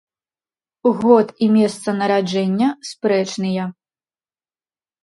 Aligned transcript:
Год 1.03 1.27
і 1.47 1.51
месца 1.57 1.95
нараджэння 1.99 2.73
спрэчныя. 2.95 3.71